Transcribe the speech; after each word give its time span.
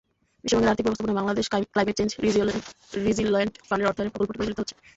বিশ্বব্যাংকের 0.43 0.71
আর্থিক 0.71 0.85
ব্যবস্থাপনায় 0.85 1.19
বাংলাদেশ 1.19 1.45
ক্লাইমেট 1.73 1.95
চেঞ্জ 1.97 2.11
রিজিলয়েন্ট 3.05 3.53
ফান্ডের 3.67 3.89
অর্থায়নে 3.89 4.11
প্রকল্পটি 4.11 4.37
পরিচালিত 4.37 4.59
হচ্ছে। 4.61 4.75